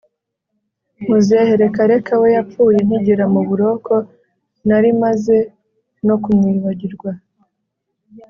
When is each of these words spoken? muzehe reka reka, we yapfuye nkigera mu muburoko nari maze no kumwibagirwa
muzehe 1.07 1.53
reka 1.61 1.81
reka, 1.91 2.13
we 2.21 2.27
yapfuye 2.37 2.77
nkigera 2.85 3.25
mu 3.27 3.31
muburoko 3.41 3.93
nari 4.67 4.89
maze 5.03 5.35
no 6.07 6.15
kumwibagirwa 6.23 7.11